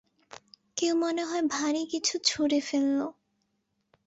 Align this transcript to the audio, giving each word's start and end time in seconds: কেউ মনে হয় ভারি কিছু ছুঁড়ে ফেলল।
কেউ 0.77 0.93
মনে 0.95 1.23
হয় 1.23 1.43
ভারি 1.51 1.81
কিছু 1.91 2.15
ছুঁড়ে 2.25 2.59
ফেলল। 2.61 2.99